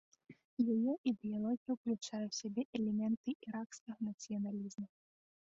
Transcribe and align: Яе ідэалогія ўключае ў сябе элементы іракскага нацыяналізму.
Яе 0.75 0.93
ідэалогія 1.11 1.71
ўключае 1.75 2.23
ў 2.29 2.33
сябе 2.39 2.61
элементы 2.81 3.37
іракскага 3.45 4.01
нацыяналізму. 4.09 4.87